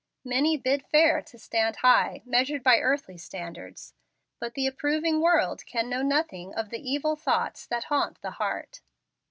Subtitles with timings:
[0.25, 3.93] Many bid fair to stand high, measured by earthly standards.
[4.39, 8.81] But the approving world can know nothing of the evil thoughts that haunt the heart.